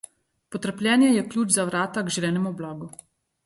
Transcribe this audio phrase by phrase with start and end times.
[0.55, 2.93] Potrpljenje je ključ za vrata k želenemu blagu.